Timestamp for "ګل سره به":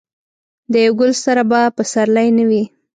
0.99-1.61